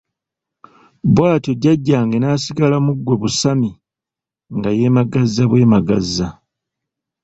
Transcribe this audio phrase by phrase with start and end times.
[1.13, 3.69] Bw'atyo Jjajjange n'asigala mu gwe "Busami"
[4.57, 6.27] nga yeemagaza bwemagaza...!